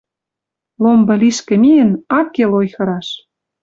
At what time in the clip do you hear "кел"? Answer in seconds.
2.35-2.51